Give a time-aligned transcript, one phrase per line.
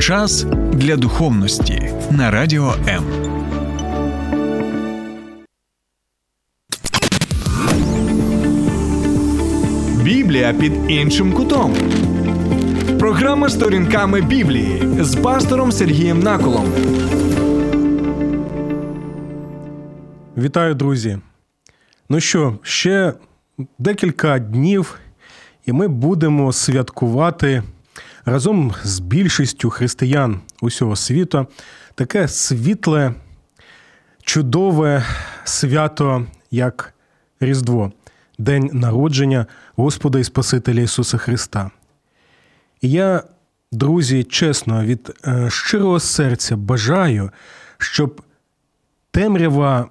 [0.00, 3.04] Час для духовності на радіо М.
[10.02, 11.74] Біблія під іншим кутом.
[12.98, 16.72] Програма сторінками Біблії з пастором Сергієм Наколом.
[20.36, 21.18] Вітаю, друзі.
[22.08, 23.12] Ну що, ще
[23.78, 24.98] декілька днів,
[25.66, 27.62] і ми будемо святкувати
[28.24, 31.46] разом з більшістю християн усього світу
[31.94, 33.14] таке світле,
[34.22, 35.04] чудове
[35.44, 36.94] свято, як
[37.40, 37.92] Різдво,
[38.38, 41.70] День народження Господа і Спасителя Ісуса Христа.
[42.80, 43.22] І я,
[43.72, 47.30] друзі, чесно, від е, щирого серця бажаю,
[47.78, 48.22] щоб
[49.10, 49.88] темрява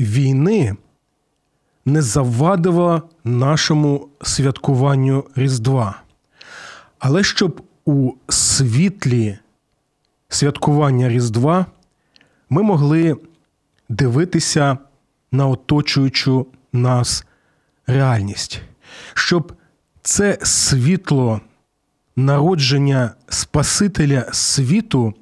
[0.00, 0.76] війни
[1.84, 6.01] не завадила нашому святкуванню Різдва.
[7.04, 9.38] Але щоб у світлі
[10.28, 11.66] святкування Різдва
[12.50, 13.16] ми могли
[13.88, 14.78] дивитися
[15.32, 17.24] на оточуючу нас
[17.86, 18.62] реальність,
[19.14, 19.52] щоб
[20.02, 21.40] це світло
[22.16, 25.14] народження Спасителя світу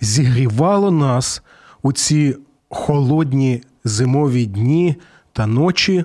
[0.00, 1.42] зігрівало нас
[1.82, 2.36] у ці
[2.68, 4.96] холодні зимові дні
[5.32, 6.04] та ночі,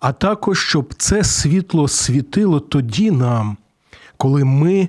[0.00, 3.56] а також щоб це світло світило тоді нам,
[4.24, 4.88] коли ми,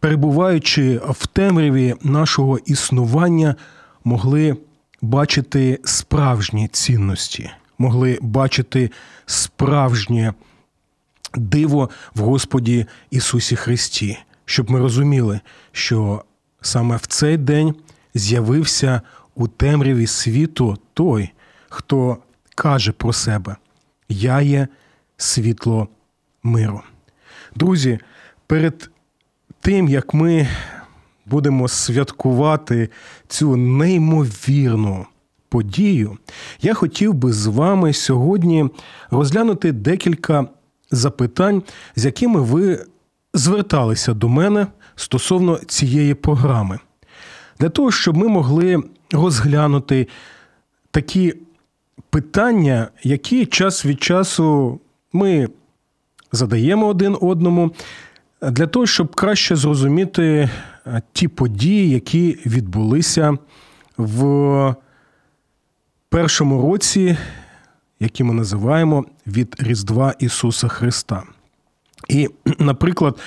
[0.00, 3.54] перебуваючи в темряві нашого існування,
[4.04, 4.56] могли
[5.02, 8.90] бачити справжні цінності, могли бачити
[9.26, 10.34] справжнє
[11.34, 15.40] диво в Господі Ісусі Христі, щоб ми розуміли,
[15.72, 16.24] що
[16.60, 17.74] саме в цей день
[18.14, 19.00] з'явився
[19.34, 21.30] у темряві світу той,
[21.68, 22.18] хто
[22.54, 23.56] каже про себе:
[24.08, 24.68] Я є
[25.16, 25.88] світло
[26.42, 26.82] миру.
[27.54, 27.98] Друзі,
[28.46, 28.90] перед
[29.60, 30.48] тим як ми
[31.26, 32.88] будемо святкувати
[33.28, 35.06] цю неймовірну
[35.48, 36.18] подію,
[36.60, 38.70] я хотів би з вами сьогодні
[39.10, 40.46] розглянути декілька
[40.90, 41.62] запитань,
[41.96, 42.86] з якими ви
[43.34, 46.78] зверталися до мене стосовно цієї програми,
[47.60, 50.08] для того, щоб ми могли розглянути
[50.90, 51.34] такі
[52.10, 54.80] питання, які час від часу
[55.12, 55.48] ми
[56.32, 57.70] задаємо один одному,
[58.42, 60.50] для того, щоб краще зрозуміти
[61.12, 63.36] ті події, які відбулися
[63.96, 64.74] в
[66.08, 67.16] першому році,
[68.00, 71.22] які ми називаємо від Різдва Ісуса Христа.
[72.08, 73.20] І, наприклад,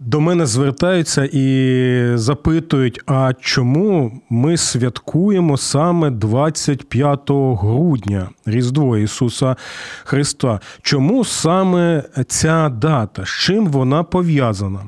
[0.00, 9.56] до мене звертаються і запитують, а чому ми святкуємо саме 25 грудня Різдво Ісуса
[10.04, 10.60] Христа?
[10.82, 13.24] Чому саме ця дата?
[13.24, 14.80] З чим вона пов'язана?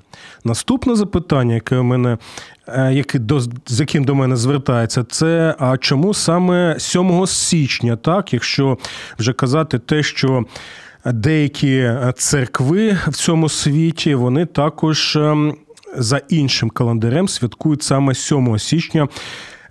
[0.45, 2.19] Наступне запитання, яке у мене,
[2.69, 8.33] е, яке до, з яким до мене звертається, це а чому саме 7 січня, так,
[8.33, 8.79] якщо
[9.19, 10.45] вже казати те, що
[11.13, 15.55] деякі церкви в цьому світі вони також ем,
[15.97, 19.09] за іншим календарем святкують саме 7 січня.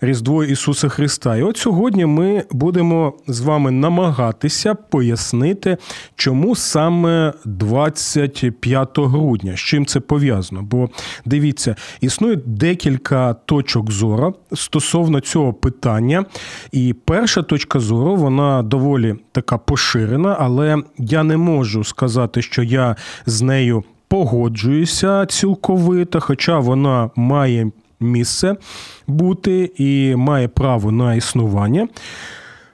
[0.02, 1.38] Різдво Ісуса Христа.
[1.38, 5.78] І от сьогодні ми будемо з вами намагатися пояснити,
[6.16, 10.62] чому саме 25 грудня, з чим це пов'язано.
[10.62, 10.90] Бо
[11.26, 16.26] дивіться, існує декілька точок зору стосовно цього питання.
[16.72, 22.96] І перша точка зору, вона доволі така поширена, але я не можу сказати, що я
[23.26, 28.56] з нею погоджуюся цілковито, хоча вона має місце
[29.08, 31.88] бути і має право на існування.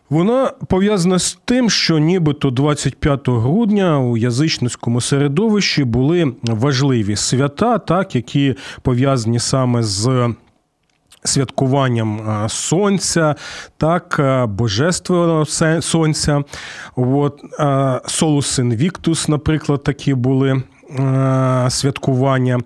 [0.10, 8.16] Вона пов'язана з тим, що нібито 25 грудня у язичницькому середовищі були важливі свята, так,
[8.16, 10.34] які пов'язані саме з.
[11.26, 13.36] Святкуванням сонця,
[13.78, 15.46] так, божественного
[15.82, 16.44] сонця.
[16.96, 17.42] От,
[18.08, 20.64] Солус Віктус, наприклад, такі були
[21.70, 22.60] святкування.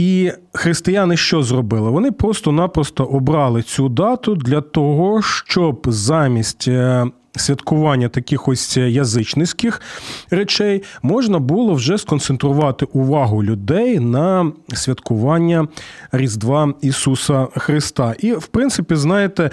[0.00, 1.90] І християни що зробили?
[1.90, 7.06] Вони просто-напросто обрали цю дату для того, щоб замість е,
[7.36, 9.80] святкування таких ось язичницьких
[10.30, 15.68] речей можна було вже сконцентрувати увагу людей на святкування
[16.12, 18.14] Різдва Ісуса Христа.
[18.18, 19.50] І, в принципі, знаєте,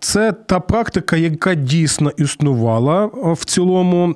[0.00, 4.14] це та практика, яка дійсно існувала в цілому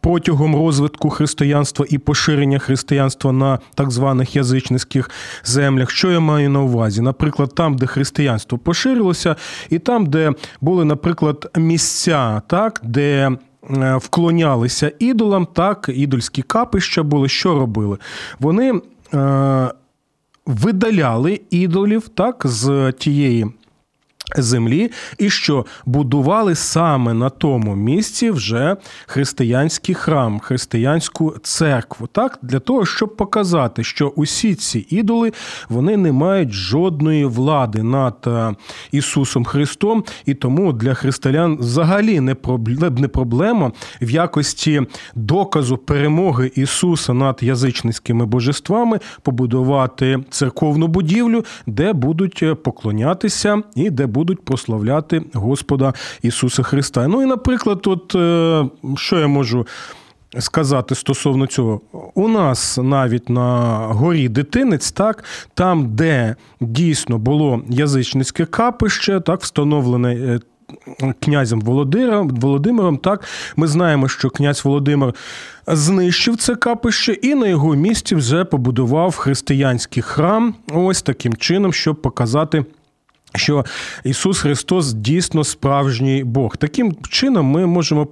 [0.00, 5.10] протягом розвитку християнства і поширення християнства на так званих язичницьких
[5.44, 5.90] землях.
[5.90, 7.02] Що я маю на увазі?
[7.02, 9.36] Наприклад, там, де християнство поширилося,
[9.70, 13.30] і там, де були, наприклад, місця, так, де
[13.70, 17.98] е, вклонялися ідолам, так, ідольські капища були, що робили?
[18.40, 18.80] Вони.
[19.14, 19.70] Е,
[20.46, 23.46] видаляли ідолів так з тієї
[24.36, 28.76] землі, і що будували саме на тому місці вже
[29.06, 35.32] християнський храм, християнську церкву, так для того, щоб показати, що усі ці ідоли
[35.68, 38.54] вони не мають жодної влади над е,
[38.92, 44.82] Ісусом Христом, і тому для християн взагалі не проблема в якості
[45.14, 54.06] доказу перемоги Ісуса над язичницькими божествами побудувати церковну будівлю, де будуть е, поклонятися і де
[54.06, 57.08] будуть будуть прославляти Господа Ісуса Христа.
[57.08, 58.64] Ну і, наприклад, от е,
[58.96, 59.66] що я можу.
[60.38, 61.80] Сказати стосовно цього,
[62.14, 65.24] у нас навіть на горі дитинець, так
[65.54, 70.40] там, де дійсно було язичницьке капище, так встановлене е,
[71.20, 73.24] князем Володимиром, Володимиром, так
[73.56, 75.14] ми знаємо, що князь Володимир
[75.66, 82.02] знищив це капище і на його місці вже побудував християнський храм, ось таким чином, щоб
[82.02, 82.64] показати.
[83.34, 83.64] Що
[84.04, 86.56] Ісус Христос дійсно справжній Бог.
[86.56, 88.06] Таким чином ми можемо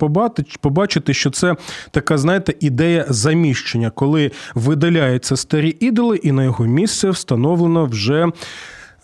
[0.60, 1.56] побачити, що це
[1.90, 8.28] така, знаєте, ідея заміщення, коли видаляються старі ідоли, і на його місце встановлено вже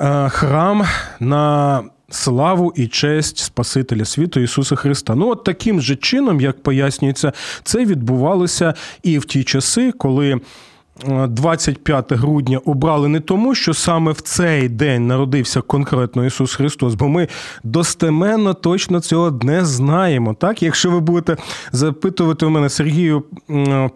[0.01, 0.85] е, храм
[1.21, 5.15] на славу і честь Спасителя світу Ісуса Христа.
[5.15, 7.33] Ну, от таким же чином, як пояснюється,
[7.63, 10.41] це відбувалося і в ті часи, коли.
[11.05, 17.09] 25 грудня обрали не тому, що саме в цей день народився конкретно Ісус Христос, бо
[17.09, 17.29] ми
[17.65, 20.35] достеменно точно цього не знаємо.
[20.35, 21.37] Так, якщо ви будете
[21.73, 23.23] запитувати у мене Сергію,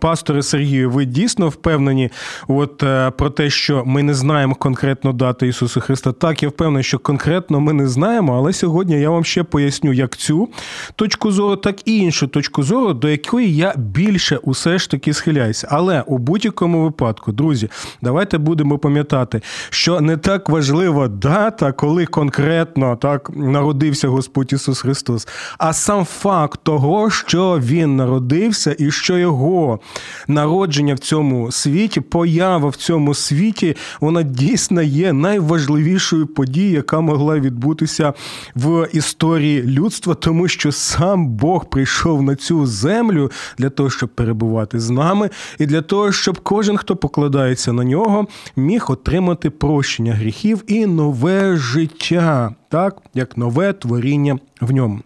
[0.01, 2.11] пасторе Сергію, ви дійсно впевнені
[2.49, 6.13] от, е, про те, що ми не знаємо конкретно дати Ісуса Христа?
[6.13, 10.17] Так, я впевнений, що конкретно ми не знаємо, але сьогодні я вам ще поясню, як
[10.17, 10.49] цю
[10.97, 15.69] точку зору, так і іншу точку зору, до якої я більше усе ж таки схиляюся.
[15.71, 17.69] Але у будь-якому випадку, друзі,
[18.03, 19.41] давайте будемо пам'ятати,
[19.71, 25.29] що не так важлива дата, коли конкретно так народився Господь Ісус Христос,
[25.59, 29.81] а сам факт того, що Він народився, і що його
[30.29, 37.39] народження в цьому світі, поява в цьому світі, вона дійсно є найважливішою подією, яка могла
[37.39, 38.13] відбутися
[38.55, 44.81] в історії людства, тому що сам Бог прийшов на цю землю для того, щоб перебувати
[44.81, 50.65] з нами, і для того, щоб кожен хто покладається на нього, міг отримати прощення гріхів
[50.67, 55.01] і нове життя, так як нове творіння в ньому.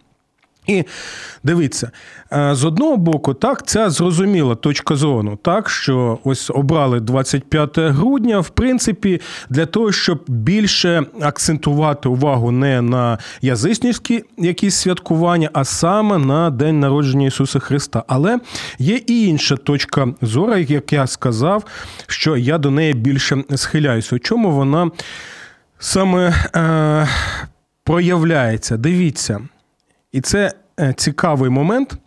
[0.67, 0.83] І
[1.43, 1.91] дивіться,
[2.33, 8.39] е, з одного боку, так, ця зрозуміла точка зору, так, що ось обрали 25 грудня,
[8.39, 16.17] в принципі, для того, щоб більше акцентувати увагу не на язичницькі якісь святкування, а саме
[16.17, 18.03] на День народження Ісуса Христа.
[18.07, 18.39] Але
[18.79, 21.63] є і інша точка зору, як я сказав,
[22.07, 24.15] що я до неї більше схиляюся.
[24.15, 24.91] У чому вона
[25.79, 27.07] саме е,
[27.83, 28.77] проявляється?
[28.77, 29.41] Дивіться.
[30.15, 31.97] І це е, цікавий момент,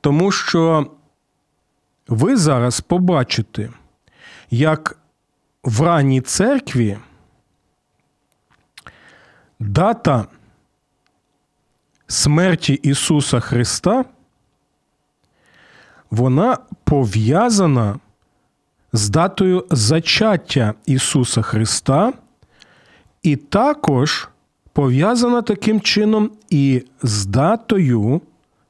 [0.00, 0.90] тому що
[2.08, 3.70] ви зараз побачите,
[4.50, 4.98] як
[5.64, 6.98] в ранній церкві
[9.58, 10.26] дата
[12.06, 14.04] смерті Ісуса Христа,
[16.10, 17.98] вона пов'язана
[18.92, 22.12] з датою зачаття Ісуса Христа,
[23.22, 24.28] і також
[24.76, 28.20] пов'язана таким чином і з датою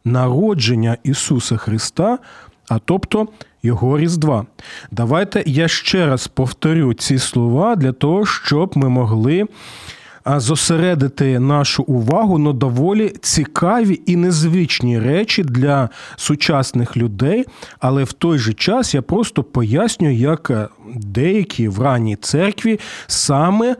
[0.04, 2.18] народження Ісуса Христа,
[2.68, 3.28] а тобто
[3.62, 4.46] Його Різдва.
[4.90, 9.46] Давайте я ще раз повторю ці слова для того, щоб ми могли.
[10.36, 17.44] Зосередити нашу увагу на доволі цікаві і незвичні речі для сучасних людей,
[17.78, 23.76] але в той же час я просто пояснюю, як деякі в ранній церкві саме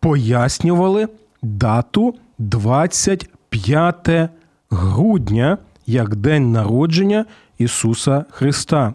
[0.00, 1.08] пояснювали
[1.42, 4.10] дату 25
[4.70, 7.24] грудня як день народження
[7.58, 8.94] Ісуса Христа.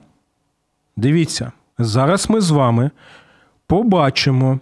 [0.97, 2.91] Дивіться, зараз ми з вами
[3.67, 4.59] побачимо,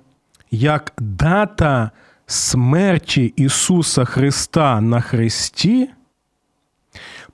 [0.52, 1.92] як дата
[2.26, 5.90] смерті Ісуса Христа на Христі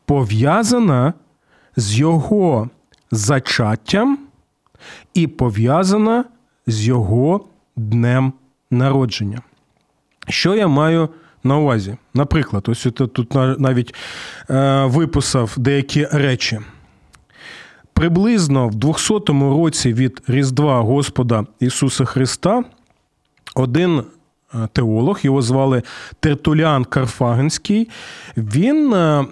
[0.05, 1.13] пов'язана
[1.75, 2.70] з Його
[3.12, 4.20] зачаттям
[5.13, 6.25] і пов'язана
[6.67, 8.34] з Його днем
[8.72, 9.41] народження.
[10.28, 11.10] Що я маю
[11.44, 11.98] на увазі?
[12.13, 13.96] Наприклад, ось тут навіть
[14.50, 16.60] е, виписав деякі речі.
[17.94, 22.63] Приблизно в 200 році від Різдва Господа Ісуса Христа
[23.56, 24.04] один
[24.54, 25.84] е, теолог, його звали
[26.20, 27.90] Тертулян Карфагенський,
[28.38, 29.25] він е,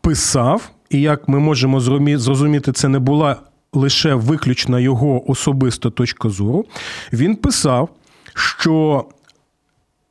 [0.00, 3.36] писав, і як ми можемо зрозуміти, це не була
[3.72, 6.64] лише виключно його особиста точка зору.
[7.12, 7.88] Він писав,
[8.34, 9.04] що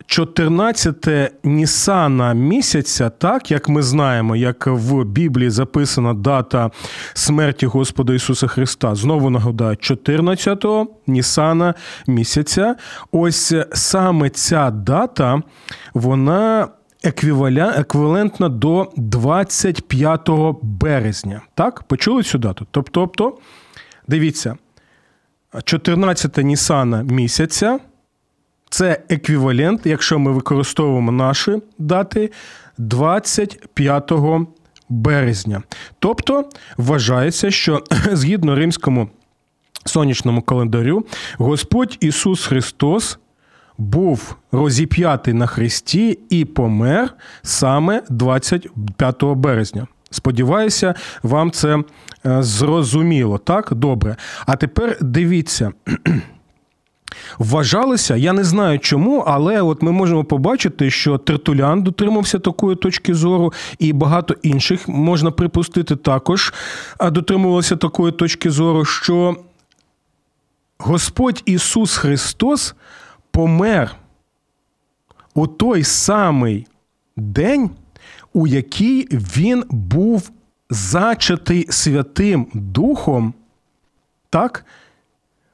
[0.10, 1.08] 14
[1.44, 6.72] Нісана місяця, так як ми знаємо, як в Біблії записана дата
[7.14, 8.96] смерті Господа Ісуса Христа.
[8.96, 10.66] Знову нагадаю, 14
[11.08, 11.74] Нісана
[12.08, 12.76] місяця.
[13.12, 15.42] Ось саме ця дата,
[15.94, 16.68] вона
[17.04, 20.30] еквівалентна до 25
[20.62, 21.42] березня.
[21.56, 22.68] Так, почули цю дату?
[22.72, 23.38] Тобто,
[24.08, 24.56] дивіться,
[25.64, 27.80] 14 Нісана місяця.
[28.70, 32.32] Це еквівалент, якщо ми використовуємо наші дати
[32.78, 34.12] 25
[34.90, 35.64] березня.
[36.00, 39.10] Тобто вважається, що згідно римському
[39.86, 41.06] сонячному календарю,
[41.38, 43.20] Господь Ісус Христос
[43.78, 49.88] був розіп'ятий на Христі і помер саме 25 березня.
[50.12, 51.84] Сподіваюся, вам це е,
[52.44, 53.38] зрозуміло.
[53.38, 54.16] Так, добре.
[54.46, 55.72] А тепер дивіться.
[57.40, 63.14] Вважалося, я не знаю чому, але от ми можемо побачити, що Тертулян дотримався такої точки
[63.14, 66.54] зору, і багато інших можна припустити також
[67.02, 69.36] дотримувалися такої точки зору, що
[70.78, 72.76] Господь Ісус Христос
[73.32, 73.96] помер
[75.34, 76.68] у той самий
[77.16, 77.70] день,
[78.34, 80.32] у який Він був
[80.70, 83.34] зачатий Святим Духом,
[84.30, 84.66] так,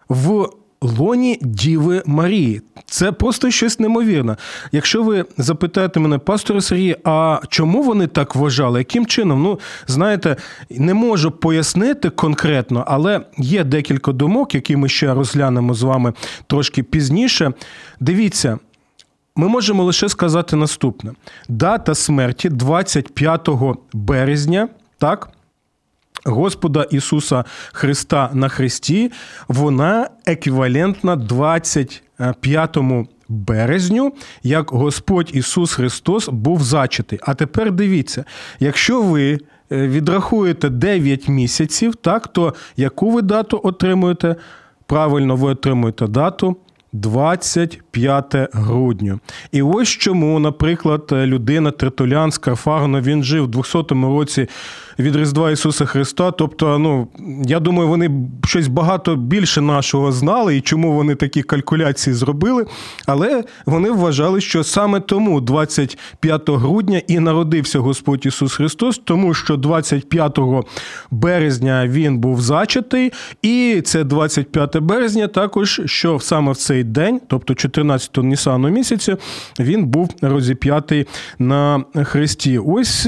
[0.09, 0.49] в
[0.85, 2.61] лоні Діви Марії.
[2.85, 4.35] Це просто щось неймовірне.
[4.71, 8.79] Якщо ви запитаєте мене, пасторе Сергій, а чому вони так вважали?
[8.79, 9.43] Яким чином?
[9.43, 10.35] Ну, знаєте,
[10.69, 16.13] не можу пояснити конкретно, але є декілька думок, які ми ще розглянемо з вами
[16.47, 17.51] трошки пізніше.
[17.99, 18.59] Дивіться.
[19.37, 21.11] Ми можемо лише сказати наступне:
[21.49, 23.49] дата смерті 25
[23.93, 25.29] березня, так,
[26.25, 29.11] Господа Ісуса Христа на Христі,
[29.47, 32.77] вона еквівалентна 25
[33.29, 34.13] березню,
[34.43, 37.19] як Господь Ісус Христос був зачатий.
[37.21, 38.25] А тепер дивіться,
[38.59, 39.39] якщо ви е,
[39.87, 44.35] відрахуєте 9 місяців, так, то яку ви дату отримуєте?
[44.87, 46.57] Правильно, ви отримуєте дату
[46.93, 49.19] 25 грудня.
[49.51, 52.37] І ось чому, наприклад, людина Тритолян з
[53.01, 54.47] він жив в 200 році
[54.99, 56.31] від Різдва Ісуса Христа.
[56.31, 57.07] Тобто, ну
[57.45, 58.11] я думаю, вони
[58.45, 62.65] щось багато більше нашого знали і чому вони такі калькуляції зробили.
[63.05, 69.57] Але вони вважали, що саме тому 25 грудня і народився Господь Ісус Христос, тому що
[69.57, 70.39] 25
[71.11, 73.11] березня він був зачатий,
[73.41, 79.17] і це 25 березня, також що саме в цей день, тобто 14 Нісану місяця,
[79.59, 81.07] він був розіп'ятий
[81.39, 82.59] на хресті.
[82.59, 83.07] Ось.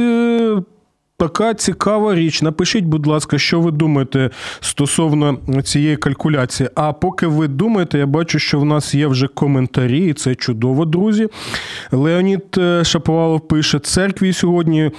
[1.20, 2.42] Така цікава річ.
[2.42, 6.70] Напишіть, будь ласка, що ви думаєте стосовно цієї калькуляції.
[6.76, 10.86] А поки ви думаєте, я бачу, що в нас є вже коментарі, і це чудово,
[10.86, 11.28] друзі.
[11.92, 14.92] Леонід е, Шаповалов пише: церкві сьогодні.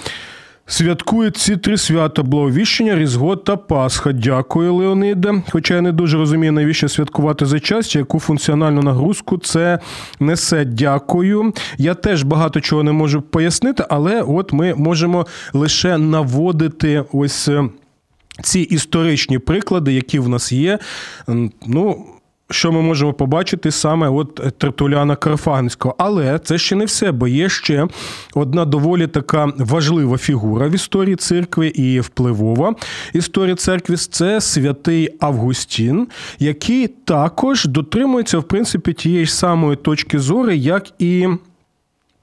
[0.71, 4.13] Святкують ці три свята Благовіщення, Різдво та Пасха.
[4.13, 5.43] Дякую, Леониде.
[5.51, 9.79] Хоча я не дуже розумію, навіщо святкувати за час, яку функціональну нагрузку це
[10.21, 10.65] несе.
[10.65, 11.53] Дякую.
[11.79, 17.69] Я теж багато чого не можу пояснити, але от ми можемо лише наводити ось е,
[18.43, 20.79] ці історичні приклади, які в нас є.
[21.67, 22.07] Ну
[22.51, 25.95] що ми можемо побачити саме от Тертуляна Карфагенського.
[25.99, 27.89] Але це ще не все, бо є ще
[28.35, 32.75] одна доволі така важлива фігура в історії церкви і впливова
[33.13, 40.53] історія церкви це святий Августін, який також дотримується, в принципі, тієї ж самої точки зору,
[40.53, 41.29] як і.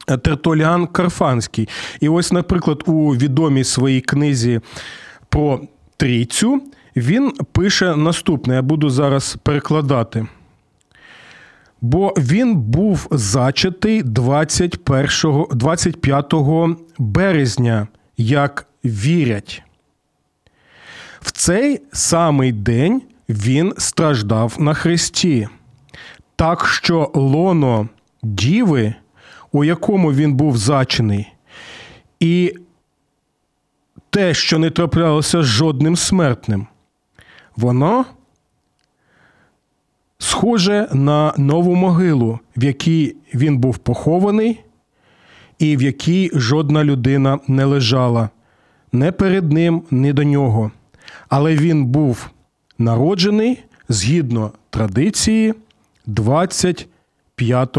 [0.05, 1.69] Тертоліан Карфанський.
[1.99, 4.59] І ось, наприклад, у відомій своїй книзі
[5.29, 5.61] про
[5.97, 6.61] трійцю
[6.95, 10.27] він пише наступне: я буду зараз перекладати.
[11.81, 16.33] Бо він був зачатий 21, 25
[16.97, 17.87] березня,
[18.17, 19.63] як вірять.
[21.21, 25.47] В цей самий день він страждав на хресті.
[26.35, 27.89] Так що лоно
[28.23, 28.93] діви,
[29.51, 31.33] у якому він був зачений,
[32.19, 32.53] і
[34.09, 36.67] те, що не траплялося жодним смертним,
[37.57, 38.05] воно
[40.17, 44.59] схоже на нову могилу, в якій він був похований,
[45.59, 48.29] і в якій жодна людина не лежала
[48.91, 50.71] не перед ним, ні до нього.
[51.29, 52.29] Але він був
[52.77, 55.53] народжений згідно традиції
[56.05, 57.77] 25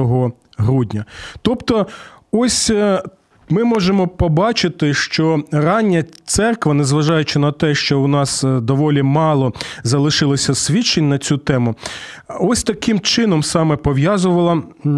[0.58, 1.04] грудня.
[1.42, 1.86] Тобто,
[2.30, 3.02] ось е,
[3.48, 9.52] ми можемо побачити, що рання церква, незважаючи на те, що у нас е, доволі мало
[9.82, 11.74] залишилося свідчень на цю тему,
[12.40, 14.62] ось таким чином саме пов'язувала.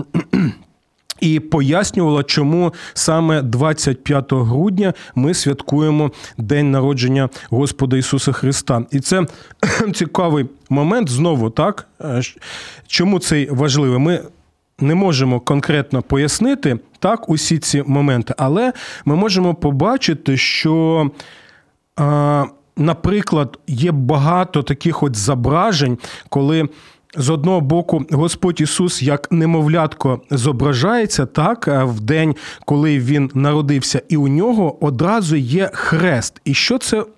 [1.20, 8.84] І пояснювала, чому саме 25 грудня ми святкуємо День народження Господа Ісуса Христа.
[8.90, 9.26] І це
[9.94, 11.88] цікавий момент знову, так?
[12.00, 12.22] Е,
[12.86, 13.98] чому цей важливий?
[13.98, 14.20] Ми
[14.80, 18.72] не можемо конкретно пояснити так усі ці моменти, але
[19.04, 21.10] ми можемо побачити, що.
[22.76, 26.68] Наприклад, є багато таких от зображень, коли
[27.16, 34.16] з одного боку Господь Ісус як немовлятко зображається так в день, коли він народився, і
[34.16, 36.40] у нього одразу є хрест.
[36.44, 37.04] І що це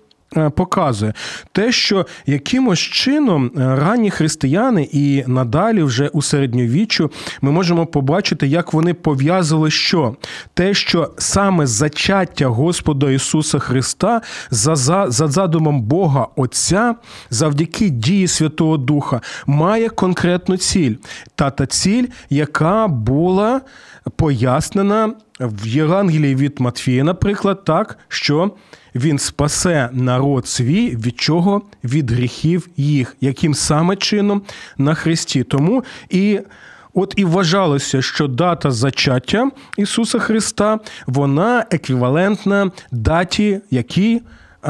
[0.55, 1.13] показує
[1.51, 7.11] те, що якимось чином е, ранні християни і надалі, вже у середньовіччю,
[7.41, 10.15] ми можемо побачити, як вони пов'язали що
[10.53, 14.21] те, що саме зачаття Господа Ісуса Христа
[14.51, 16.95] за, за, за задумом Бога Отця,
[17.29, 20.95] завдяки дії Святого Духа, має конкретну ціль.
[21.35, 23.61] Та та ціль, яка була
[24.15, 28.51] пояснена в Євангелії від Матфія, наприклад, так, що
[28.95, 31.61] він спасе народ свій від чого?
[31.83, 34.41] Від гріхів їх, яким саме чином
[34.77, 35.43] на Христі.
[35.43, 36.39] Тому і.
[36.93, 44.21] От і вважалося, що дата зачаття Ісуса Христа вона еквівалентна даті, якій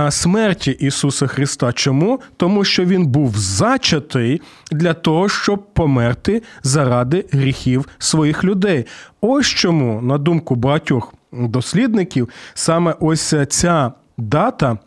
[0.10, 1.74] смерті Ісуса Христа.
[1.74, 2.19] Чому?
[2.38, 8.86] Тому що Він був зачатий для того, щоб померти заради гріхів своїх людей.
[9.21, 14.77] Ось чому, на думку багатьох дослідників, саме ось ця дата.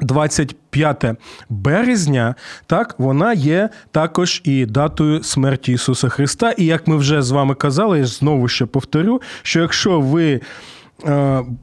[0.00, 1.04] 25
[1.48, 2.34] березня,
[2.66, 6.50] так, вона є також і датою смерті Ісуса Христа.
[6.50, 10.40] І як ми вже з вами казали, я знову ще повторю, що якщо ви Е,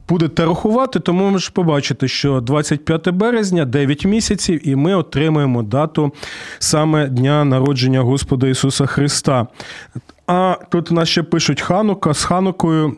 [0.08, 6.12] будете рахувати, то ми можемо побачити, що 25 березня, 9 місяців, і ми отримаємо дату
[6.58, 9.46] саме дня народження Господа Ісуса Христа.
[10.34, 12.14] А тут нас ще пишуть Ханука.
[12.14, 12.96] З Ханукою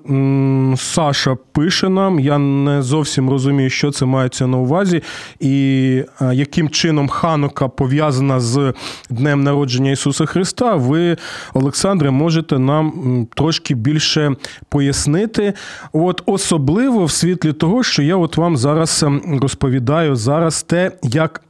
[0.77, 2.21] Саша пише нам.
[2.21, 5.03] Я не зовсім розумію, що це мається на увазі,
[5.41, 8.73] і яким чином Ханука пов'язана з
[9.11, 10.75] Днем народження Ісуса Христа.
[10.75, 11.17] Ви,
[11.55, 14.37] Олександре, можете нам трошки більше
[14.69, 15.53] пояснити.
[15.93, 19.05] От Особливо в світлі того, що я от вам зараз
[19.41, 21.41] розповідаю зараз те, як.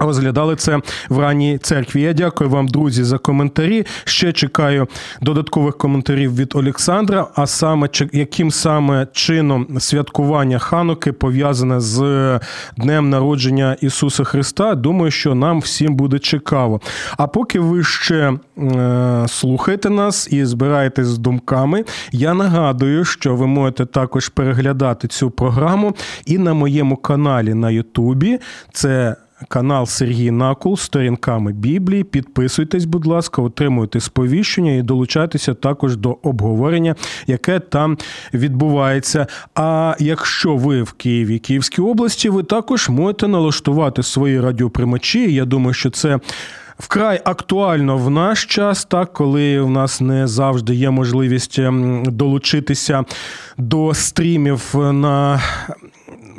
[0.00, 2.02] Розглядали це в ранній церкві.
[2.02, 3.86] Я дякую вам, друзі, за коментарі.
[4.04, 4.86] Ще чекаю
[5.22, 7.26] додаткових коментарів від Олександра.
[7.34, 12.00] А саме яким саме чином святкування Хануки пов'язане з
[12.76, 16.80] днем народження Ісуса Христа, думаю, що нам всім буде цікаво.
[17.18, 23.46] А поки ви ще е, слухаєте нас і збираєтесь з думками, я нагадую, що ви
[23.46, 28.38] можете також переглядати цю програму і на моєму каналі на Ютубі.
[28.72, 29.16] Це
[29.48, 32.04] канал Сергій Накул сторінками Біблії.
[32.04, 36.94] Підписуйтесь, будь ласка, отримуйте сповіщення і долучайтеся також до обговорення,
[37.26, 37.98] яке там
[38.34, 39.26] відбувається.
[39.54, 45.34] А якщо ви в Києві, Київській області, ви також можете налаштувати свої радіоприймачі.
[45.34, 46.18] Я думаю, що це.
[46.78, 53.04] Вкрай актуально в наш час, так коли в нас не завжди є можливість ем, долучитися
[53.58, 55.40] до стрімів на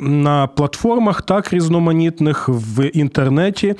[0.00, 3.74] на платформах, так різноманітних в інтернеті,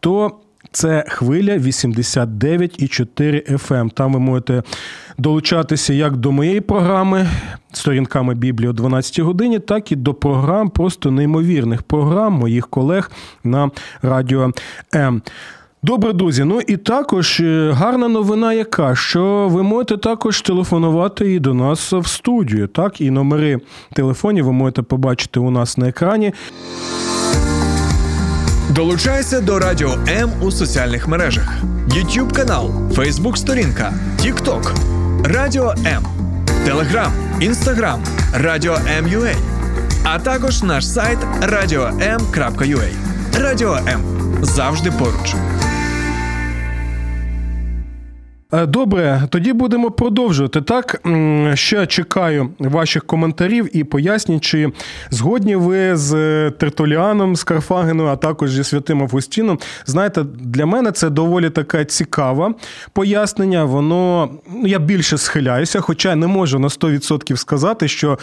[0.00, 0.32] то
[0.72, 3.74] це хвиля 89,4 FM.
[3.74, 3.90] Ем.
[3.90, 4.62] Там ви можете
[5.18, 7.28] долучатися як до моєї програми
[7.72, 13.10] сторінками Біблії о 12 годині, так і до програм, просто неймовірних програм моїх колег
[13.44, 13.70] на
[14.02, 14.52] радіо
[14.94, 15.22] М.
[15.82, 16.44] Добре, друзі.
[16.44, 21.92] Ну і також е, гарна новина, яка що ви можете також телефонувати і до нас
[21.92, 22.66] в студію.
[22.66, 23.60] Так, і номери
[23.92, 26.32] телефонів ви можете побачити у нас на екрані.
[28.70, 34.72] Долучайся до Радіо М у соціальних мережах: YouTube канал, Facebook сторінка, TikTok,
[35.24, 36.04] Радіо М,
[36.64, 38.00] Телеграм, Інстаграм,
[38.34, 39.34] Радіо М.Ю.А.
[40.04, 42.88] а також наш сайт radio.m.ua.
[43.40, 44.00] Радіо М
[44.42, 45.34] завжди поруч.
[48.52, 50.62] Е, добре, тоді будемо продовжувати.
[50.62, 51.00] Так
[51.54, 54.72] ще чекаю ваших коментарів і поясніть, чи
[55.10, 56.10] згодні ви з
[56.50, 59.58] Тертуліаном, з Карфагеном, а також зі святим Августіном.
[59.86, 62.54] Знаєте, для мене це доволі таке цікаве
[62.92, 63.64] пояснення.
[63.64, 68.18] Воно ну, я більше схиляюся, хоча не можу на 100% сказати, що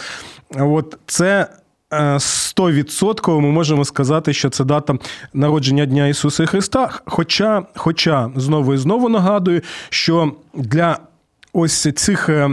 [0.58, 1.46] от це.
[1.90, 4.94] 100% ми можемо сказати, що це дата
[5.34, 6.90] народження Дня Ісуса Христа.
[7.06, 10.98] Хоча, хоча знову і знову нагадую, що для
[11.52, 12.50] ось цих е,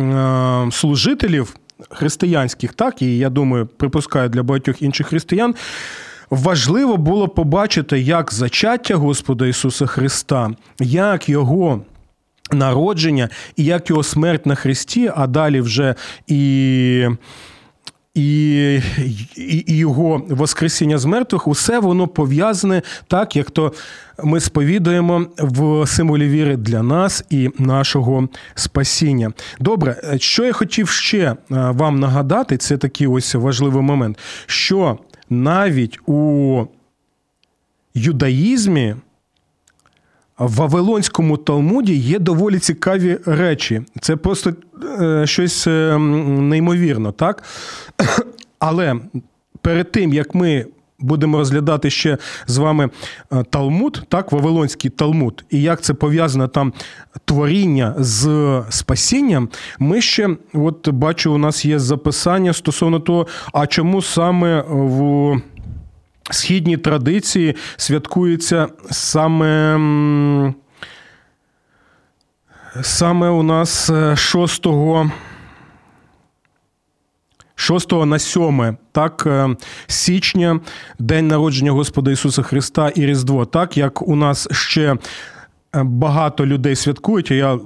[0.00, 1.56] е, служителів
[1.90, 5.54] християнських, так і я думаю, припускаю для багатьох інших християн.
[6.30, 11.82] Важливо було побачити, як зачаття Господа Ісуса Христа, як Його
[12.52, 15.94] народження і як його смерть на Христі, а далі вже
[16.26, 17.08] і.
[18.20, 18.82] І,
[19.36, 23.72] і, і його Воскресіння з мертвих, усе воно пов'язане так, як то
[24.24, 29.32] ми сповідуємо в символі віри для нас і нашого спасіння.
[29.60, 34.98] Добре, що я хотів ще вам нагадати, це такий ось важливий момент, що
[35.30, 36.64] навіть у
[37.94, 38.94] юдаїзмі
[40.40, 43.82] в Вавилонському Талмуді є доволі цікаві речі.
[44.00, 44.52] Це просто
[45.00, 47.42] е, щось е, неймовірно, так?
[48.58, 48.96] Але
[49.62, 50.66] перед тим, як ми
[50.98, 52.90] будемо розглядати ще з вами
[53.32, 56.72] е, Талмуд, так, Вавилонський Талмуд, і як це пов'язане там
[57.24, 59.48] творіння з спасінням,
[59.78, 65.40] ми ще, от бачу, у нас є записання стосовно того, а чому саме в
[66.30, 69.78] східні традиції святкується саме
[72.82, 74.66] саме у нас 6
[77.54, 79.28] 6 на 7 так,
[79.86, 80.60] січня,
[80.98, 83.46] День народження Господа Ісуса Христа і Різдво.
[83.46, 84.96] Так, як у нас ще
[85.74, 87.58] багато людей святкують, а я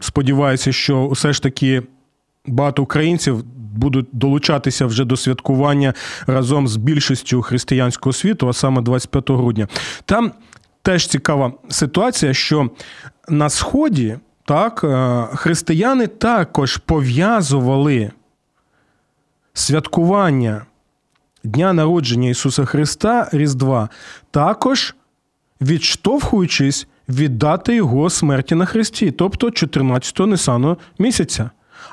[0.00, 1.82] сподіваюся, що все ж таки
[2.46, 3.44] багато українців
[3.76, 5.94] будуть долучатися вже до святкування
[6.26, 9.68] разом з більшістю християнського світу, а саме 25 грудня.
[10.04, 10.32] Там
[10.82, 12.70] теж цікава ситуація, що
[13.28, 14.84] на Сході так,
[15.34, 18.10] християни також пов'язували
[19.54, 20.66] святкування
[21.44, 23.88] Дня народження Ісуса Христа Різдва,
[24.30, 24.94] також
[25.60, 31.50] відштовхуючись від дати Його смерті на Христі, тобто 14-го Нисану місяця.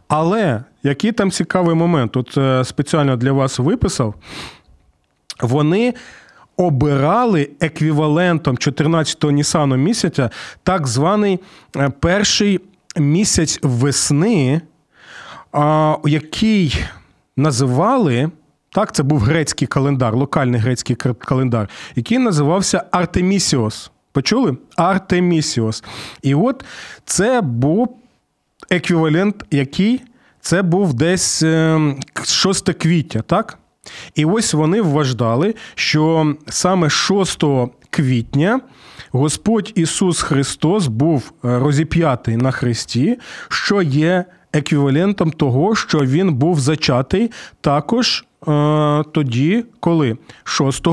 [0.07, 4.15] Але який там цікавий момент, от е, спеціально для вас виписав,
[5.41, 5.93] вони
[6.57, 10.29] обирали еквівалентом 14-го Нісану місяця
[10.63, 11.39] так званий
[11.77, 12.59] е, перший
[12.97, 14.61] місяць весни,
[16.05, 16.85] який
[17.37, 18.29] називали.
[18.71, 23.91] Так, це був грецький календар, локальний грецький календар, який називався Артемісіос.
[24.11, 24.57] Почули?
[24.75, 25.83] Артемісіос.
[26.21, 26.63] І от
[27.05, 27.97] це був
[28.69, 30.01] еквівалент, який
[30.41, 31.39] це був десь
[32.25, 33.59] 6 ем, квітня, так?
[34.15, 37.43] І ось вони вважали, що саме 6
[37.89, 38.61] квітня
[39.11, 46.59] Господь Ісус Христос був е, розіп'ятий на Христі, що є еквівалентом того, що Він був
[46.59, 50.87] зачатий також е, тоді, коли 6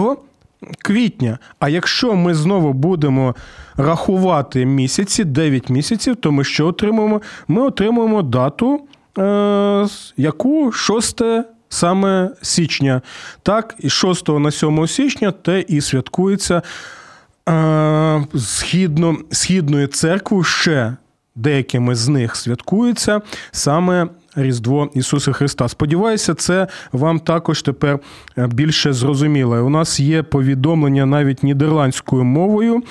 [0.79, 1.38] квітня.
[1.59, 3.35] А якщо ми знову будемо
[3.76, 7.22] рахувати місяці, 9 місяців, то ми що отримуємо?
[7.48, 8.81] Ми отримуємо дату,
[9.18, 11.22] е, яку 6
[11.68, 13.02] саме січня.
[13.42, 16.62] Так, і 6 на 7 січня те і святкується
[17.48, 20.96] е, згідно, східною церквою ще
[21.35, 23.20] деякими з них святкується
[23.52, 25.68] саме Різдво Ісуса Христа.
[25.68, 27.99] Сподіваюся, це вам також тепер
[28.38, 29.66] е, більше зрозуміло.
[29.66, 32.83] У нас є повідомлення навіть нідерландською мовою.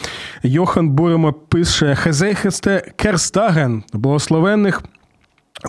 [0.44, 4.82] Йохан Бурема пише Хезейхесте Керстаген, благословенних,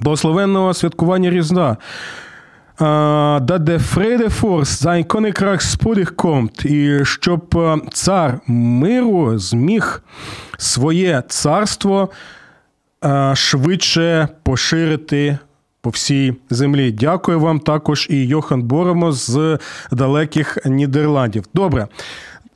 [0.02, 1.76] благословенного святкування Різдва.
[2.78, 10.02] Dat de Vredevorst zijn koninkrijk spoedig komt, і щоб е, цар миру зміг
[10.58, 12.10] своє царство
[13.04, 15.38] е, швидше поширити
[15.86, 16.92] по всій землі.
[16.92, 19.58] Дякую вам також і Йохан Боремо з
[19.92, 21.44] далеких Нідерландів.
[21.54, 21.86] Добре.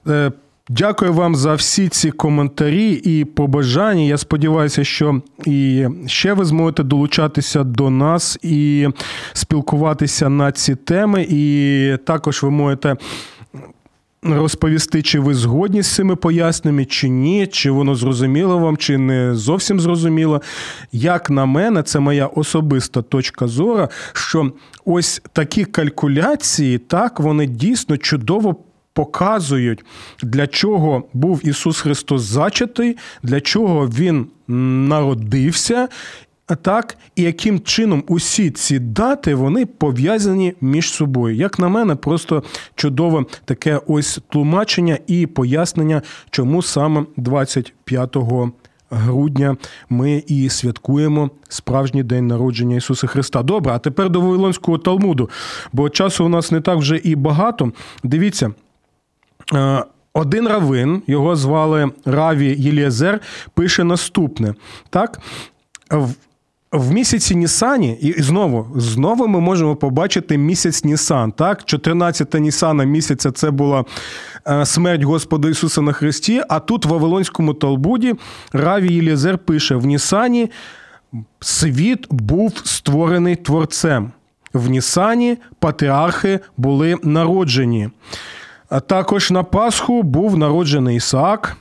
[0.09, 0.33] Е,
[0.69, 4.03] дякую вам за всі ці коментарі і побажання.
[4.03, 8.88] Я сподіваюся, що і ще ви зможете долучатися до нас і
[9.33, 11.27] спілкуватися на ці теми.
[11.29, 12.97] І також ви можете
[14.23, 19.35] розповісти, чи ви згодні з цими поясненнями, чи ні, чи воно зрозуміло вам, чи не
[19.35, 20.43] зовсім зрозуміло.
[20.93, 24.53] Як на мене, це моя особиста точка зору, що
[24.85, 28.57] ось такі калькуляції, так, вони дійсно чудово.
[28.93, 29.85] Показують,
[30.23, 35.89] для чого був Ісус Христос зачатий, для чого Він народився,
[36.57, 41.37] так, і яким чином усі ці дати вони пов'язані між собою.
[41.37, 42.43] Як на мене, просто
[42.75, 48.17] чудове таке ось тлумачення і пояснення, чому саме 25
[48.91, 49.57] грудня
[49.89, 53.43] ми і святкуємо справжній день народження Ісуса Христа.
[53.43, 55.31] Добре, а тепер до Вавилонського Талмуду,
[55.73, 57.73] бо часу у нас не так вже і багато.
[58.05, 58.53] Дивіться.
[59.55, 63.21] Е, один равин, його звали Раві Єлієзер,
[63.55, 64.55] пише наступне.
[64.91, 65.21] Так,
[66.73, 71.33] в місяці Нісані, і знову знову ми можемо побачити місяць Нісан.
[71.33, 73.85] Так, 14 Нісана місяця це була
[74.49, 76.43] е, смерть Господа Ісуса на Христі.
[76.49, 78.15] А тут в Вавилонському Талбуді
[78.53, 80.51] Раві Єлізер пише: в Нісані
[81.41, 84.13] світ був створений творцем.
[84.53, 87.89] В Нісані патріархи були народжені.
[88.69, 91.57] А також на Пасху був народжений Ісаак,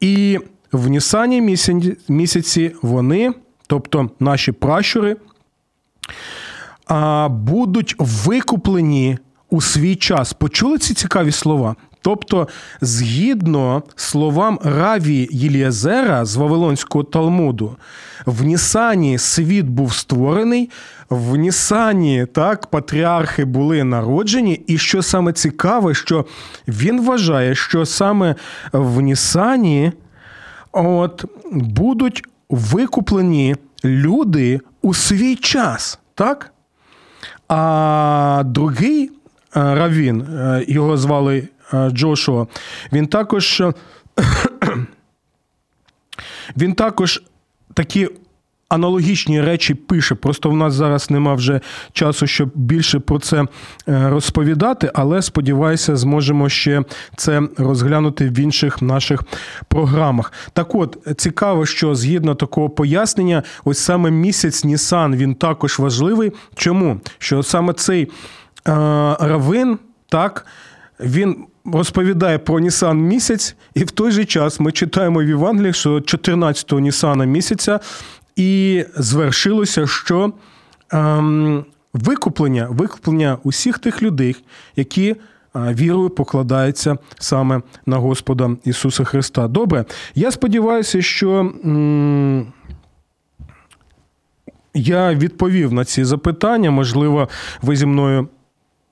[0.00, 0.38] і
[0.72, 1.56] в Нісані
[2.08, 3.32] місяці вони,
[3.66, 5.16] тобто наші пращури,
[7.28, 9.18] будуть викуплені
[9.50, 10.32] у свій час.
[10.32, 11.76] Почули ці цікаві слова?
[12.04, 12.48] Тобто,
[12.80, 17.76] згідно словам Раві Єліазера з Вавилонського Талмуду,
[18.26, 20.70] в Нісані світ був створений,
[21.10, 26.26] в Нісані так, патріархи були народжені, і що саме цікаве, що
[26.68, 28.34] він вважає, що саме
[28.72, 29.92] в Нісані
[30.72, 35.98] от, будуть викуплені люди у свій час.
[36.14, 36.52] так?
[37.48, 39.10] А другий е,
[39.54, 42.46] равін, е, його звали Е, Джошуа,
[42.92, 43.62] він також
[46.56, 47.22] він також
[47.74, 48.08] такі
[48.74, 50.14] аналогічні речі пише.
[50.14, 51.60] Просто в нас зараз нема вже
[51.92, 53.46] часу, щоб більше про це е,
[53.86, 56.82] розповідати, але сподіваюся, зможемо ще
[57.16, 59.22] це розглянути в інших наших
[59.68, 60.32] програмах.
[60.52, 66.32] Так от, цікаво, що згідно такого пояснення, ось саме місяць Нісан він також важливий.
[66.54, 67.00] Чому?
[67.18, 68.08] Що саме цей
[69.18, 70.46] равин, так,
[71.00, 75.90] він розповідає про Нісан місяць, і в той же час ми читаємо в Євангелії, що
[75.94, 77.80] 14-го Нісана місяця,
[78.36, 80.32] і звершилося, що
[80.90, 84.36] ем, викуплення, викуплення усіх тих людей,
[84.76, 85.16] які е,
[85.54, 89.48] вірою покладаються саме на Господа Ісуса Христа.
[89.48, 91.52] Добре, я сподіваюся, що.
[94.76, 96.70] Я відповів на ці запитання.
[96.70, 97.28] Можливо,
[97.62, 98.28] ви зі мною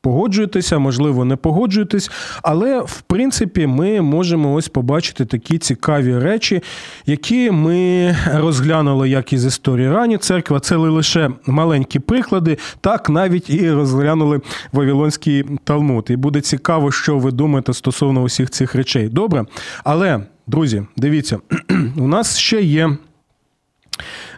[0.02, 2.10] погоджуєтеся, можливо, не погоджуєтесь,
[2.42, 6.62] але в принципі ми можемо ось побачити такі цікаві речі,
[7.06, 10.60] які ми розглянули як із історії рані церкви.
[10.60, 14.40] Це лише маленькі приклади, так навіть і розглянули
[14.72, 16.06] Вавилонський Талмуд.
[16.10, 19.08] І буде цікаво, що ви думаєте стосовно усіх цих речей.
[19.08, 19.44] Добре,
[19.84, 21.38] але друзі, дивіться,
[21.96, 22.96] у нас ще є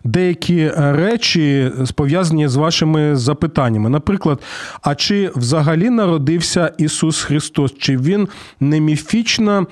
[0.05, 3.90] деякі е, речі пов'язані з вашими запитаннями.
[3.90, 4.43] Наприклад,
[4.83, 7.75] а чи взагалі народився Ісус Христос?
[7.79, 8.29] Чи Він
[8.61, 9.67] не міфічна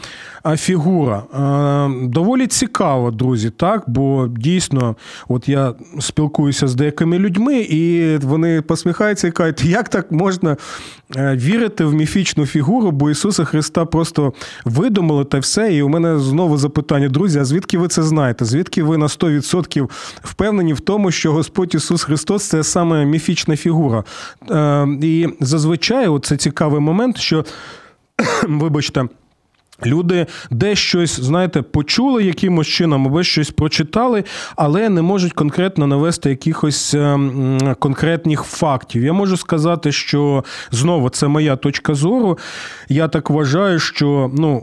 [0.57, 1.23] фігура?
[1.35, 3.85] Е, доволі цікаво, друзі, так?
[3.87, 4.97] Бо дійсно,
[5.29, 10.57] от я спілкуюся з деякими людьми, і вони посміхаються і кажуть, як так можна
[11.17, 14.33] е, вірити в міфічну фігуру, бо Ісуса Христа просто
[14.65, 15.75] видумали та все.
[15.75, 18.45] І у мене знову запитання, друзі, а звідки ви це знаєте?
[18.45, 19.89] Звідки ви на 100%
[20.25, 24.05] впевнені в тому, що Господь Ісус Христос це саме міфічна фігура.
[24.51, 27.45] Е, і зазвичай це цікавий момент, що,
[28.49, 29.09] вибачте.
[29.87, 34.25] Люди десь щось, знаєте, почули якимось чином, або щось прочитали,
[34.57, 37.19] але не можуть конкретно навести якихось е,
[37.79, 39.05] конкретних фактів.
[39.05, 42.39] Я можу сказати, що знову це моя точка зору.
[42.89, 44.63] Я так вважаю, що ну.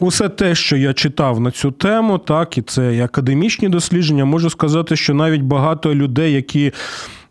[0.00, 4.50] Усе те, що я читав на цю тему, так і це і академічні дослідження, можу
[4.50, 6.72] сказати, що навіть багато людей, які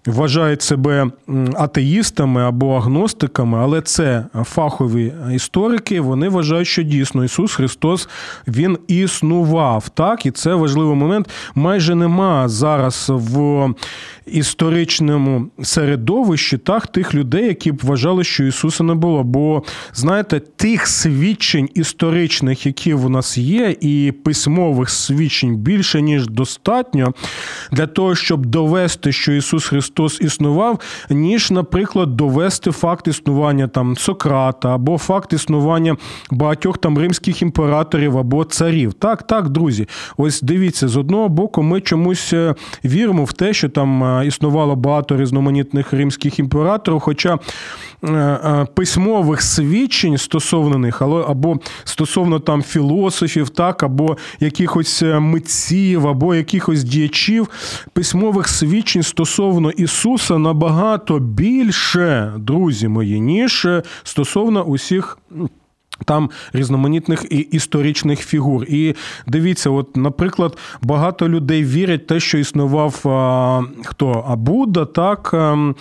[0.06, 1.08] вважають себе
[1.56, 6.02] атеїстами або агностиками, але це фахові історики.
[6.02, 8.10] Вони вважають, що дійсно Ісус Христос
[8.48, 9.90] Він існував.
[9.90, 11.30] Так, і це важливий момент.
[11.56, 13.70] Майже нема зараз в
[14.26, 19.24] історичному середовищі так, тих людей, які б вважали, що Ісуса не було.
[19.24, 27.14] Бо знаєте, тих свідчень історичних, які в нас є, і письмових свідчень більше ніж достатньо
[27.72, 29.91] для того, щоб довести, що Ісус Христос
[30.22, 35.98] існував, ніж, наприклад, довести факт існування там Сократа або факт існування
[36.32, 38.94] багатьох там римських імператорів або царів.
[38.94, 43.70] Так, так, друзі, ось дивіться, з одного боку, ми чомусь е, віримо в те, що
[43.70, 47.40] там е, існувало багато різноманітних римських імператорів, хоча
[48.74, 57.50] письмових свідчень стосовно них, або стосовно там філософів, так, або якихось митців, або якихось діячів,
[57.94, 63.68] письмових свідчень стосовно Ісуса набагато більше, друзі мої, ніж
[64.04, 65.18] стосовно усіх.
[66.06, 68.64] Там різноманітних і історичних фігур.
[68.64, 68.96] І
[69.28, 74.26] дивіться, от, наприклад, багато людей вірять те, що існував а, хто?
[74.28, 75.34] А Будда, так.
[75.34, 75.76] А, ем,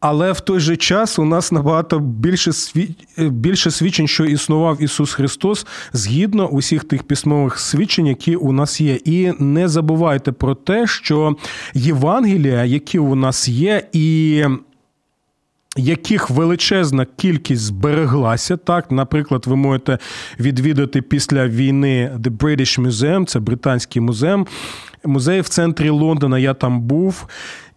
[0.00, 2.90] Але в той же час у нас набагато більше сві...
[3.18, 8.98] більше свідчень, що існував Ісус Христос згідно усіх тих письмових свідчень, які у нас є.
[9.04, 11.36] І не забувайте про те, що
[11.74, 14.44] Євангелія, які у нас є, і
[15.76, 18.56] яких величезна кількість збереглася.
[18.56, 19.98] Так, наприклад, ви можете
[20.40, 24.36] відвідати після війни The British Museum, це британський музей.
[25.04, 26.38] Музей в центрі Лондона.
[26.38, 27.26] Я там був.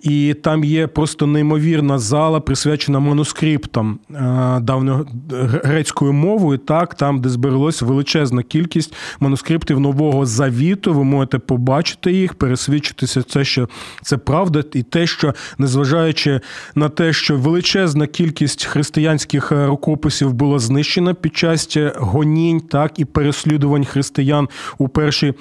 [0.03, 6.57] І там є просто неймовірна зала, присвячена манускриптам е, давньогрецькою мовою.
[6.57, 10.93] Так, там, де збереглась величезна кількість манускриптів нового завіту.
[10.93, 13.69] Ви можете побачити їх, пересвідчитися, це що
[14.01, 16.41] це правда, і те, що незважаючи
[16.75, 23.85] на те, що величезна кількість християнських рукописів була знищена під час гонінь, так і переслідувань
[23.85, 25.33] християн у першій.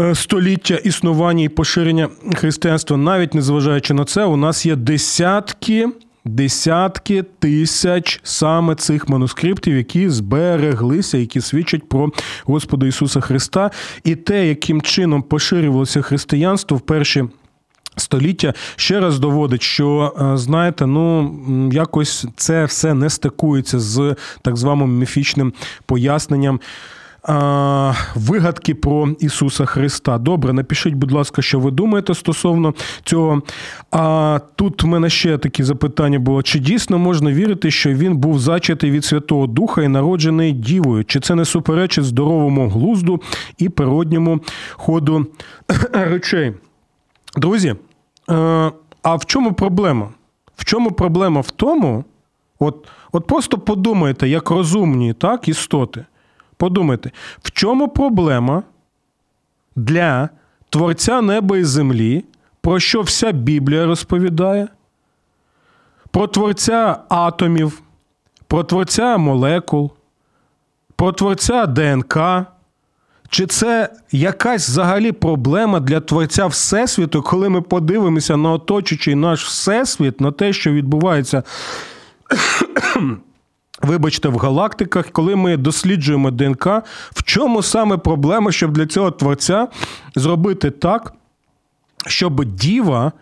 [0.00, 5.88] Е, століття існування і поширення християнства, навіть незважаючи на це, у нас є десятки.
[6.24, 12.10] Десятки тисяч саме цих манускриптів, які збереглися, які свідчать про
[12.44, 13.70] Господа Ісуса Христа,
[14.04, 17.24] і те, яким чином поширювалося християнство в перші
[17.96, 21.34] століття, ще раз доводить, що е, знаєте, ну
[21.72, 25.52] якось це все не стикується з так званим міфічним
[25.86, 26.60] поясненням
[28.14, 30.18] вигадки про Ісуса Христа.
[30.18, 33.42] Добре, напишіть, будь ласка, що ви думаєте стосовно цього.
[33.90, 38.38] А тут в мене ще таке запитання було: чи дійсно можна вірити, що він був
[38.38, 41.04] зачатий від Святого Духа і народжений дівою?
[41.04, 43.22] Чи це не суперечить здоровому глузду
[43.58, 44.40] і природньому
[44.72, 45.26] ходу
[45.92, 46.52] речей?
[47.36, 47.74] Друзі,
[49.02, 50.08] а в чому проблема?
[50.56, 52.04] В чому проблема в тому?
[52.58, 56.04] От, От просто подумайте, як розумні так, істоти.
[56.58, 58.62] Подумайте, в чому проблема
[59.76, 60.28] для
[60.70, 62.24] Творця неба і землі,
[62.60, 64.68] про що вся Біблія розповідає?
[66.10, 67.82] Про творця атомів,
[68.46, 69.90] про творця молекул,
[70.96, 72.18] про творця ДНК.
[73.30, 80.20] Чи це якась взагалі проблема для творця Всесвіту, коли ми подивимося на оточуючий наш Всесвіт,
[80.20, 81.42] на те, що відбувається
[83.82, 86.66] Вибачте, в галактиках, коли ми досліджуємо ДНК,
[87.14, 89.68] в чому саме проблема, щоб для цього творця
[90.14, 91.14] зробити так,
[92.06, 93.12] щоб діва,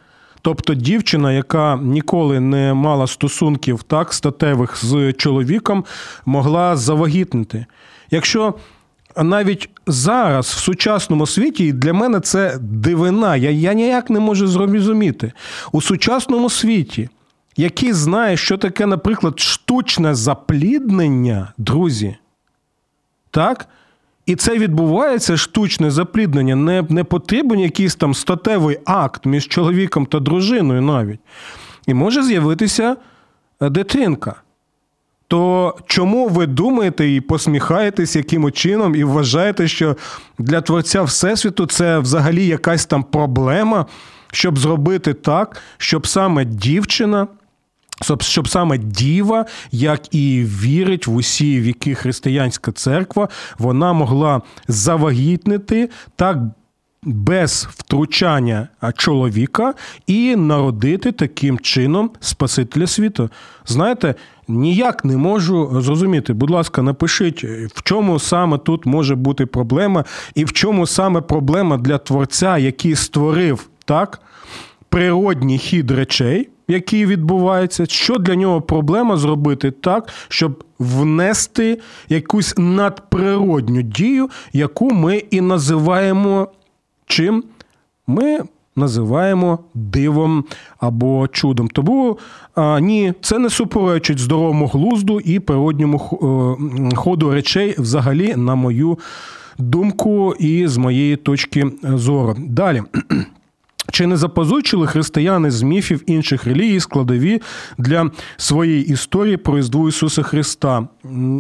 [0.42, 5.85] тобто дівчина, яка ніколи не мала стосунків так, статевих з чоловіком,
[6.27, 7.66] могла завагітнити.
[8.11, 8.55] Якщо
[9.16, 15.33] навіть зараз в сучасному світі для мене це дивина, я, я ніяк не можу зрозуміти.
[15.73, 17.09] У сучасному світі
[17.57, 22.16] який знає, що таке, наприклад, штучне запліднення, друзі.
[23.31, 23.69] Так?
[24.27, 26.57] І це відбувається штучне запліднення.
[26.57, 31.21] Не не потрібен якийсь там статевий акт між чоловіком та дружиною навіть.
[31.87, 32.97] І може з'явитися
[33.61, 34.35] е, дитинка.
[35.29, 39.97] То чому ви думаєте і посміхаєтесь яким чином, і вважаєте, що
[40.38, 43.87] для творця Всесвіту це взагалі якась там проблема,
[44.33, 47.27] щоб зробити так, щоб саме дівчина
[48.20, 53.28] щоб саме діва, як і вірить в усі віки християнська церква,
[53.59, 56.38] вона могла завагітнити так.
[57.09, 59.74] Без втручання чоловіка
[60.06, 63.30] і народити таким чином Спасителя світу.
[63.66, 64.14] Знаєте,
[64.48, 66.32] ніяк не можу зрозуміти.
[66.32, 70.04] Будь ласка, напишіть, в чому саме тут може бути проблема,
[70.35, 74.20] і в чому саме проблема для творця, який створив так
[74.88, 83.83] природній хід речей який відбувається, що для нього проблема зробити так, щоб внести якусь надприродню
[83.83, 86.48] дію, яку ми і називаємо
[87.07, 87.44] чим?
[88.07, 88.40] Ми
[88.76, 90.44] називаємо дивом
[90.79, 91.68] або чудом.
[91.68, 92.18] Тому
[92.55, 95.98] а, ні, це не суперечить здоровому глузду і природньому
[96.92, 98.98] е, ходу речей, взагалі, на мою
[99.59, 102.37] думку, і з моєї точки зору.
[102.38, 102.83] Далі.
[103.96, 107.42] Чи не запозичили християни з міфів інших релігій складові
[107.78, 110.88] для своєї історії про Різдву Ісуса Христа?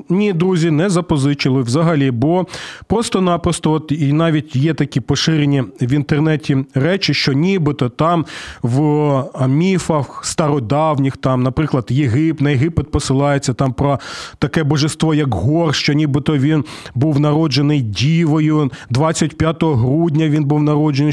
[0.08, 2.46] Ні, друзі, не запозичили взагалі, бо
[2.86, 8.26] просто-напросто, от і навіть є такі поширені в інтернеті речі, що нібито там
[8.62, 14.00] в міфах стародавніх, там, наприклад, Єгипт, на Єгипет посилається там про
[14.38, 18.70] таке божество, як Гор, що нібито він був народжений дівою.
[18.90, 21.12] 25 грудня він був народжений,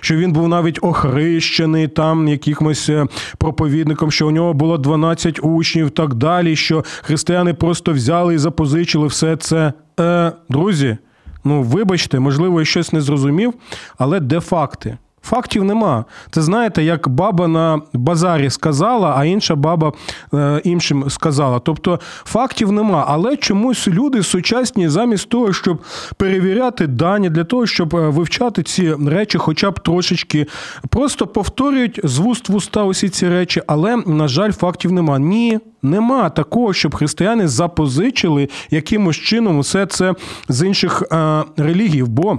[0.00, 3.06] що він був навіть навіть охрещений там якимось е,
[3.38, 6.56] проповідником, що у нього було 12 учнів, так далі.
[6.56, 9.72] Що християни просто взяли і запозичили все це.
[10.00, 10.98] Е, Друзі,
[11.44, 13.54] ну вибачте, можливо, я щось не зрозумів,
[13.98, 14.98] але де факти?
[15.28, 16.04] Фактів нема.
[16.30, 19.92] Це знаєте, як баба на базарі сказала, а інша баба
[20.34, 21.58] е, іншим сказала.
[21.58, 23.04] Тобто фактів нема.
[23.08, 25.82] Але чомусь люди сучасні, замість того, щоб
[26.16, 30.46] перевіряти дані, для того, щоб е, вивчати ці речі, хоча б трошечки,
[30.88, 35.18] просто повторюють з вуст в уста усі ці речі, але, на жаль, фактів нема.
[35.18, 40.14] Ні, нема такого, щоб християни запозичили якимось чином усе це
[40.48, 42.02] з інших е, релігій.
[42.02, 42.38] Бо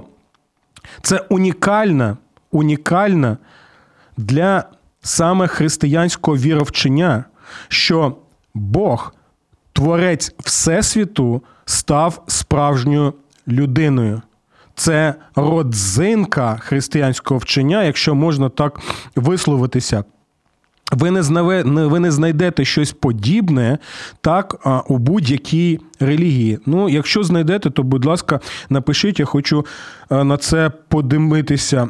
[1.01, 2.17] це унікальна,
[2.51, 3.37] унікальна
[4.17, 4.63] для
[5.01, 7.23] саме християнського віровчення,
[7.67, 8.15] що
[8.53, 9.13] Бог,
[9.73, 13.13] творець Всесвіту, став справжньою
[13.47, 14.21] людиною.
[14.75, 18.79] Це родзинка християнського вчення, якщо можна так
[19.15, 20.03] висловитися.
[20.91, 23.77] Ви не знаве, ви не знайдете щось подібне
[24.21, 26.59] так у будь-якій релігії.
[26.65, 28.39] Ну, якщо знайдете, то будь ласка,
[28.69, 29.65] напишіть, я хочу
[30.09, 31.89] на це подивитися.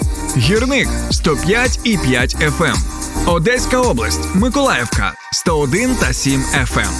[0.37, 2.75] Гірник 105 і 5 FM.
[3.27, 6.91] Одеська область, Миколаївка 101 та 7 FM.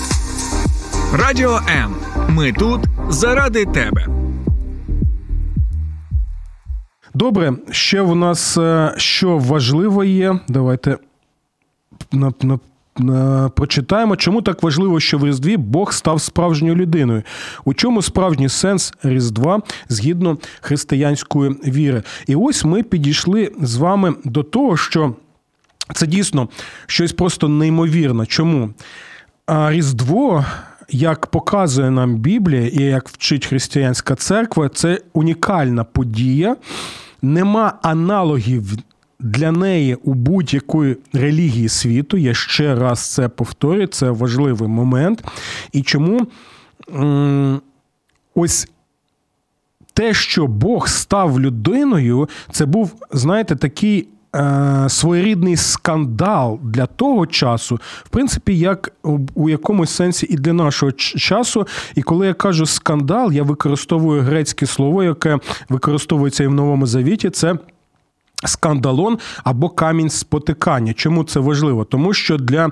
[1.14, 1.96] Радіо М.
[2.30, 4.08] Ми тут заради тебе.
[7.14, 10.40] Добре, ще в нас е, що важливо є.
[10.48, 10.98] Давайте
[12.12, 12.60] на, на,
[13.56, 17.24] прочитаємо, чому так важливо, що в Різдві Бог став справжньою людиною.
[17.66, 22.04] У чому справжній сенс Різдва згідно християнської віри?
[22.28, 25.16] І ось ми підійшли з вами до того, що
[25.94, 26.50] це дійсно
[26.88, 28.26] щось просто неймовірне.
[28.26, 28.70] Чому?
[29.46, 30.46] А Різдво,
[30.90, 36.56] як показує нам Біблія і як вчить християнська церква, це унікальна подія.
[37.22, 38.78] Нема аналогів
[39.22, 42.18] для неї у будь-якої релігії світу.
[42.18, 45.24] Я ще раз це повторюю, це важливий момент.
[45.72, 46.28] І чому
[48.36, 48.68] ось
[49.94, 57.80] те, що Бог став людиною, це був, знаєте, такий е, своєрідний скандал для того часу,
[58.04, 58.92] в принципі, як
[59.34, 61.68] у якомусь сенсі і для нашого часу.
[61.96, 67.30] І коли я кажу скандал, я використовую грецьке слово, яке використовується і в Новому Завіті.
[67.30, 67.56] Це
[68.46, 70.94] скандалон або камінь спотикання.
[70.94, 71.84] Чому це важливо?
[71.84, 72.72] Тому що для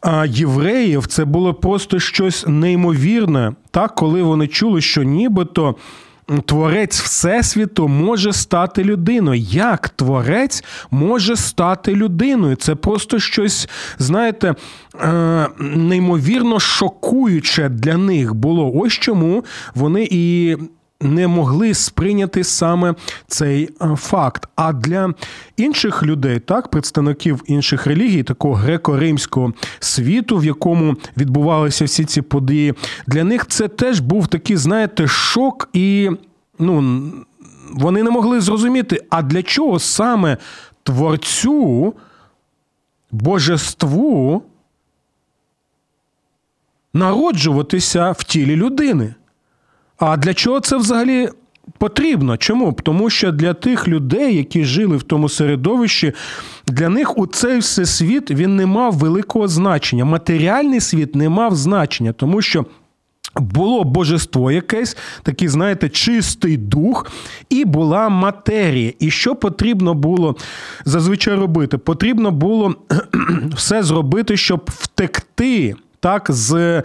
[0.00, 5.74] а, євреїв це було просто щось неймовірне, так, коли вони чули, що нібито.
[6.46, 9.40] Творець Всесвіту може стати людиною.
[9.50, 12.56] Як творець може стати людиною?
[12.56, 13.68] Це просто щось,
[13.98, 14.54] знаєте,
[15.00, 18.72] е, неймовірно шокуюче для них було.
[18.74, 19.44] Ось чому
[19.74, 20.56] вони і
[21.00, 22.94] не могли сприйняти саме
[23.26, 24.48] цей е, факт.
[24.56, 25.14] А для
[25.56, 32.74] інших людей, так, представників інших релігій, такого греко-римського світу, в якому відбувалися всі ці події,
[33.06, 36.10] для них це теж був такий, знаєте, шок і.
[36.60, 37.02] Ну,
[37.72, 40.36] вони не могли зрозуміти, а для чого саме
[40.82, 41.94] творцю,
[43.10, 44.42] божеству
[46.92, 49.14] народжуватися в тілі людини.
[49.98, 51.28] А для чого це взагалі
[51.78, 52.36] потрібно?
[52.36, 52.72] Чому?
[52.72, 56.12] Тому що для тих людей, які жили в тому середовищі,
[56.66, 60.04] для них у цей всесвіт він не мав великого значення.
[60.04, 62.66] Матеріальний світ не мав значення, тому що.
[63.36, 67.06] Було божество якесь, такий, знаєте, чистий дух,
[67.50, 68.92] і була матерія.
[68.98, 70.36] І що потрібно було
[70.84, 71.78] зазвичай робити?
[71.78, 72.74] Потрібно було
[73.54, 76.82] все зробити, щоб втекти так, з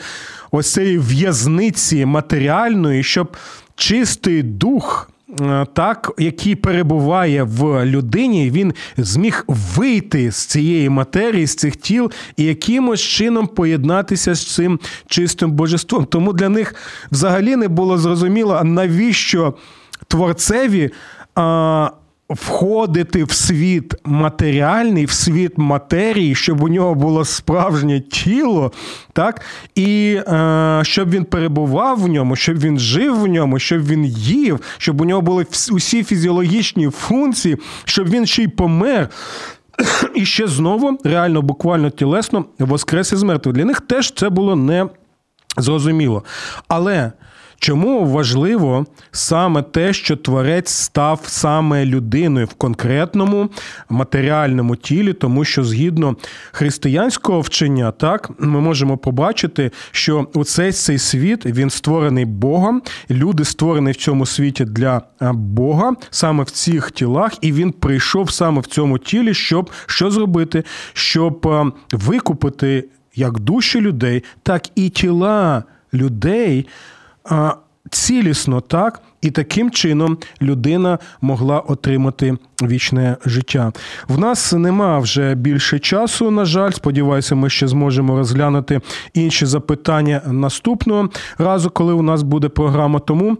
[0.52, 3.38] ось цієї в'язниці матеріальної, щоб
[3.76, 5.10] чистий дух.
[5.42, 12.12] е, Так, який перебуває в людині, він зміг вийти з цієї матерії, з цих тіл
[12.38, 16.06] і якимось чином поєднатися з цим чистим божеством.
[16.06, 16.76] Тому для них
[17.12, 19.54] взагалі не було зрозуміло, навіщо
[20.08, 20.92] творцеві
[22.34, 28.72] входити в світ матеріальний, в світ матерії, щоб у нього було справжнє тіло,
[29.14, 29.42] так?
[29.76, 34.60] і е, щоб він перебував в ньому, щоб він жив в ньому, щоб він їв,
[34.78, 39.10] щоб у нього були усі фізіологічні функції, щоб він ще й помер.
[40.16, 43.56] І ще знову, реально, буквально тілесно, воскрес із мертвих.
[43.56, 44.88] Для них теж це було не
[45.58, 46.24] зрозуміло.
[46.68, 47.12] Але
[47.64, 53.50] чому важливо саме те, що творець став саме людиною в конкретному
[53.90, 56.16] матеріальному тілі, тому що згідно
[56.52, 62.82] християнського вчення, так ми можемо побачити, що оцей цей світ він створений Богом.
[63.10, 65.02] Люди створені в цьому світі для
[65.34, 70.64] Бога, саме в цих тілах, і він прийшов саме в цьому тілі, щоб що зробити,
[70.94, 71.48] щоб
[71.92, 72.86] викупити
[73.16, 76.68] як душі людей, так і тіла людей
[77.90, 83.72] цілісно, так, і таким чином людина могла отримати вічне життя.
[84.08, 86.72] В нас нема вже більше часу, на жаль.
[86.72, 88.82] Сподіваюся, ми ще зможемо розглянути
[89.14, 93.00] інші запитання наступного разу, коли у нас буде програма.
[93.00, 93.38] Тому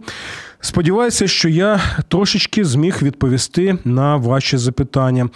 [0.60, 5.28] сподіваюся, що я трошечки зміг відповісти на ваші запитання.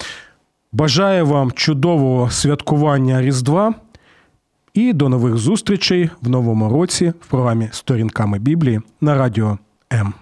[0.72, 3.74] Бажаю вам чудового святкування Різдва.
[4.78, 9.58] І до нових зустрічей в новому році в програмі Сторінками Біблії на радіо
[9.92, 10.14] М.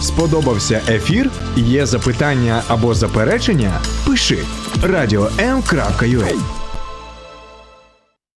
[0.00, 1.30] Сподобався ефір?
[1.56, 3.72] Є запитання або заперечення?
[4.06, 4.38] Пиши
[4.82, 6.59] радіом.ua